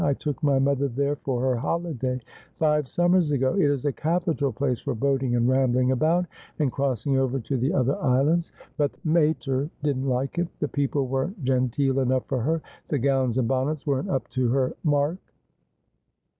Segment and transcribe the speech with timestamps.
[0.03, 2.19] 'I took my mother there for her holiday
[2.57, 3.53] five summers ago.
[3.53, 6.25] It is a capital place for boating and rambling about,
[6.57, 8.09] and crossing over to the 284 Asphodel.
[8.11, 10.47] other islands: but the mater didn't like it.
[10.59, 12.63] The people weren't genteel enough for her.
[12.87, 15.19] The gowns and bonnets weren't up to her mark.'